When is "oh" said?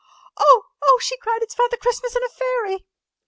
0.39-0.63, 0.81-0.99